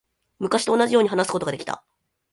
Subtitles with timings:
[0.39, 1.83] 昔と同じように話すことができた。